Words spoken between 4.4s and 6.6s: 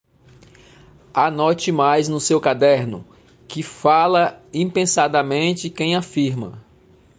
impensadamente quem afirma